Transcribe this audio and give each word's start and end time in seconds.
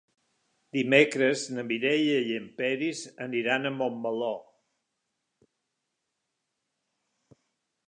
Dimecres 0.77 1.43
na 1.57 1.65
Mireia 1.67 2.15
i 2.29 2.33
en 2.37 2.47
Peris 2.61 3.03
aniran 3.27 3.71
a 3.71 3.73
Montmeló. 3.75 4.31